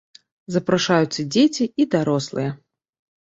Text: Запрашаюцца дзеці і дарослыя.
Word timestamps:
Запрашаюцца 0.53 1.25
дзеці 1.35 1.69
і 1.85 1.87
дарослыя. 1.97 2.49